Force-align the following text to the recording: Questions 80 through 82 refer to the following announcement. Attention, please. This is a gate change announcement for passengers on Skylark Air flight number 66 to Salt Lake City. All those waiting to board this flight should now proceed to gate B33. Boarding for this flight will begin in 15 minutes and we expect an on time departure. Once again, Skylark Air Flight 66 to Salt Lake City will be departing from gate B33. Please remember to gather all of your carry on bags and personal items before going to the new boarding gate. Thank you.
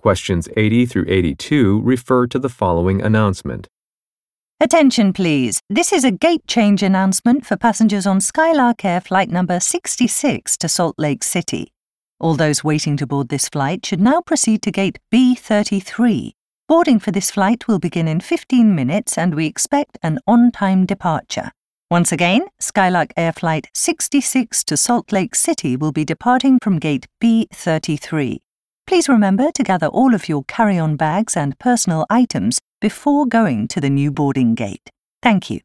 Questions 0.00 0.48
80 0.56 0.86
through 0.86 1.04
82 1.08 1.82
refer 1.82 2.26
to 2.28 2.38
the 2.38 2.48
following 2.48 3.02
announcement. 3.02 3.68
Attention, 4.58 5.12
please. 5.12 5.60
This 5.68 5.92
is 5.92 6.04
a 6.04 6.10
gate 6.10 6.46
change 6.46 6.82
announcement 6.82 7.44
for 7.44 7.58
passengers 7.58 8.06
on 8.06 8.22
Skylark 8.22 8.82
Air 8.82 9.02
flight 9.02 9.28
number 9.28 9.60
66 9.60 10.56
to 10.56 10.68
Salt 10.70 10.94
Lake 10.96 11.22
City. 11.22 11.74
All 12.18 12.34
those 12.34 12.64
waiting 12.64 12.96
to 12.96 13.06
board 13.06 13.28
this 13.28 13.50
flight 13.50 13.84
should 13.84 14.00
now 14.00 14.22
proceed 14.22 14.62
to 14.62 14.70
gate 14.70 14.98
B33. 15.12 16.32
Boarding 16.66 16.98
for 16.98 17.10
this 17.10 17.30
flight 17.30 17.68
will 17.68 17.78
begin 17.78 18.08
in 18.08 18.20
15 18.20 18.74
minutes 18.74 19.18
and 19.18 19.34
we 19.34 19.44
expect 19.44 19.98
an 20.02 20.18
on 20.26 20.50
time 20.50 20.86
departure. 20.86 21.50
Once 21.90 22.10
again, 22.10 22.46
Skylark 22.58 23.12
Air 23.18 23.34
Flight 23.34 23.68
66 23.74 24.64
to 24.64 24.78
Salt 24.78 25.12
Lake 25.12 25.34
City 25.34 25.76
will 25.76 25.92
be 25.92 26.06
departing 26.06 26.58
from 26.62 26.78
gate 26.78 27.06
B33. 27.22 28.38
Please 28.90 29.08
remember 29.08 29.52
to 29.52 29.62
gather 29.62 29.86
all 29.86 30.16
of 30.16 30.28
your 30.28 30.42
carry 30.48 30.76
on 30.76 30.96
bags 30.96 31.36
and 31.36 31.56
personal 31.60 32.04
items 32.10 32.58
before 32.80 33.24
going 33.24 33.68
to 33.68 33.80
the 33.80 33.88
new 33.88 34.10
boarding 34.10 34.56
gate. 34.56 34.90
Thank 35.22 35.48
you. 35.48 35.60